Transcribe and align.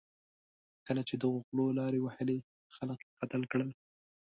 کله 0.87 1.01
چې 1.07 1.15
دغو 1.15 1.39
غلو 1.47 1.65
لارې 1.79 1.99
ووهلې، 2.01 2.37
خلک 2.75 2.99
یې 3.05 3.11
قتل 3.19 3.41
کړل. 3.51 3.69